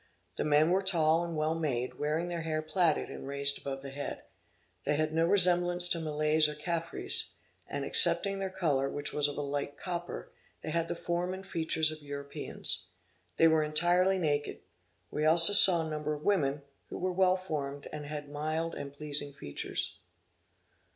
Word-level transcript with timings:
The 0.35 0.43
men 0.43 0.71
were 0.71 0.81
tall 0.81 1.23
and 1.23 1.37
well 1.37 1.53
made, 1.53 1.99
wearing 1.99 2.27
their 2.27 2.41
hair 2.41 2.63
plaited 2.63 3.09
and 3.11 3.27
raised 3.27 3.59
above 3.59 3.83
the 3.83 3.91
head; 3.91 4.23
they 4.83 4.95
had 4.95 5.13
no 5.13 5.27
resemblance 5.27 5.87
to 5.89 5.99
Malays 5.99 6.49
or 6.49 6.55
Caffres; 6.55 7.33
and 7.67 7.85
excepting 7.85 8.39
their 8.39 8.49
color, 8.49 8.89
which 8.89 9.13
was 9.13 9.27
of 9.27 9.37
a 9.37 9.41
light 9.41 9.77
copper, 9.77 10.31
they 10.63 10.71
had 10.71 10.87
the 10.87 10.95
form 10.95 11.35
and 11.35 11.45
features 11.45 11.91
of 11.91 12.01
Europeans. 12.01 12.87
They 13.37 13.47
were 13.47 13.61
entirely 13.61 14.17
naked. 14.17 14.61
We 15.11 15.27
also 15.27 15.53
saw 15.53 15.85
a 15.85 15.89
number 15.91 16.15
of 16.15 16.23
women, 16.23 16.63
who 16.89 16.97
were 16.97 17.13
well 17.13 17.35
formed, 17.35 17.87
and 17.93 18.07
had 18.07 18.27
mild 18.27 18.73
and 18.73 18.91
pleasing 18.91 19.31
features. 19.33 19.99